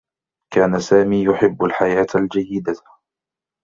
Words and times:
كان 0.53 0.79
سامي 0.79 1.23
يحبّ 1.23 1.63
الحياة 1.63 2.07
الجيّدة. 2.15 2.75